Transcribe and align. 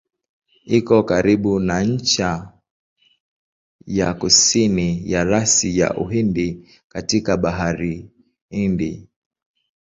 Iko 0.77 0.95
karibu 1.09 1.51
na 1.67 1.77
ncha 1.91 2.31
ya 3.97 4.09
kusini 4.21 4.87
ya 5.11 5.21
rasi 5.31 5.69
ya 5.79 5.89
Uhindi 6.03 6.47
katika 6.93 7.37
Bahari 7.37 7.95
Hindi. 8.49 8.91